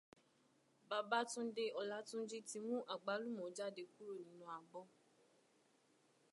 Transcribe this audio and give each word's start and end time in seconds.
Babátúndé 0.89 1.65
Ọlátúnjí 1.79 2.39
ti 2.49 2.57
mú 2.67 2.77
àgbálùmọ́ 2.93 3.53
jáde 3.57 3.83
kúrò 3.93 4.13
nínú 4.27 4.45
abọ́ 4.57 4.83